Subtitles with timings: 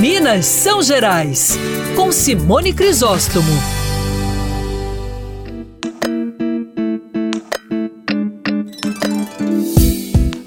[0.00, 1.58] Minas São Gerais,
[1.94, 3.52] com Simone Crisóstomo.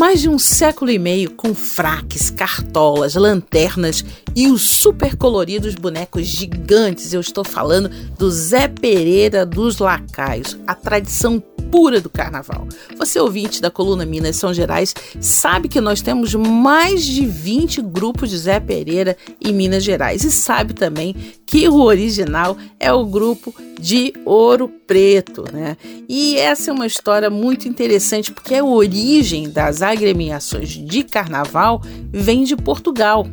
[0.00, 4.02] Mais de um século e meio com fraques, cartolas, lanternas
[4.34, 7.12] e os super coloridos bonecos gigantes.
[7.12, 11.38] Eu estou falando do Zé Pereira dos Lacaios, a tradição
[11.74, 12.68] pura do carnaval.
[12.96, 18.30] Você ouvinte da coluna Minas São Gerais sabe que nós temos mais de 20 grupos
[18.30, 23.52] de Zé Pereira em Minas Gerais e sabe também que o original é o grupo
[23.80, 25.76] de Ouro Preto, né?
[26.08, 31.82] E essa é uma história muito interessante porque a origem das agremiações de carnaval
[32.12, 33.26] vem de Portugal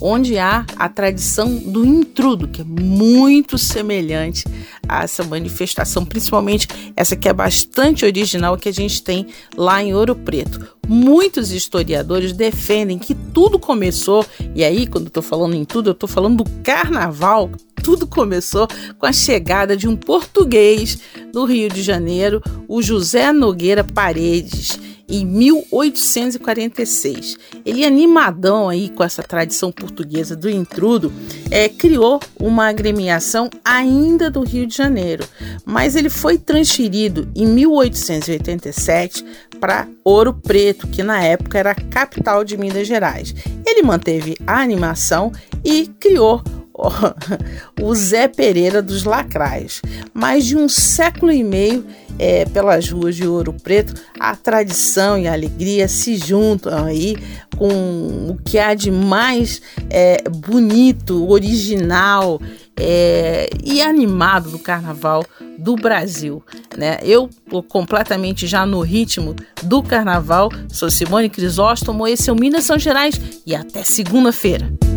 [0.00, 4.44] onde há a tradição do intrudo, que é muito semelhante
[4.88, 9.94] a essa manifestação, principalmente essa que é bastante original que a gente tem lá em
[9.94, 10.66] Ouro Preto.
[10.86, 15.92] Muitos historiadores defendem que tudo começou, e aí, quando eu estou falando em tudo, eu
[15.92, 17.50] estou falando do carnaval.
[17.82, 18.66] Tudo começou
[18.98, 20.98] com a chegada de um português
[21.34, 24.78] no Rio de Janeiro, o José Nogueira Paredes
[25.08, 27.38] em 1846.
[27.64, 31.10] Ele, animadão aí com essa tradição portuguesa do intrudo,
[31.50, 35.24] é, criou uma agremiação ainda do Rio de Janeiro,
[35.64, 39.24] mas ele foi transferido em 1887
[39.58, 43.34] para Ouro Preto, que na época era a capital de Minas Gerais.
[43.66, 45.32] Ele manteve a animação
[45.64, 46.40] e criou
[47.80, 49.82] o Zé Pereira dos Lacrais.
[50.14, 51.84] Mais de um século e meio
[52.18, 57.16] é, pelas ruas de Ouro Preto, a tradição e a alegria se juntam aí
[57.56, 62.40] com o que há de mais é, bonito, original
[62.76, 65.24] é, e animado do carnaval
[65.58, 66.42] do Brasil.
[66.76, 66.98] Né?
[67.02, 67.28] Eu
[67.68, 69.34] completamente já no ritmo
[69.64, 70.50] do carnaval.
[70.68, 74.87] Sou Simone Crisóstomo, esse é o Minas São Gerais e até segunda-feira.